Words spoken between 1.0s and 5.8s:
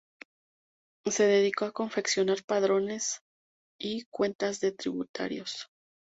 Se dedicó a confeccionar padrones y cuentas de tributarios.